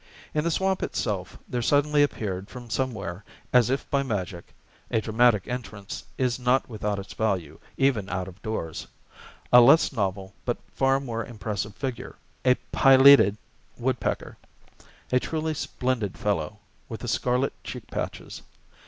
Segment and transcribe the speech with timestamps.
[0.33, 4.55] In the swamp itself, there suddenly appeared from somewhere, as if by magic
[4.89, 8.87] (a dramatic entrance is not without its value, even out of doors),
[9.53, 13.37] a less novel but far more impressive figure, a pileated
[13.77, 14.37] woodpecker;
[15.11, 16.57] a truly splendid fellow,
[16.89, 18.41] with the scarlet cheek patches.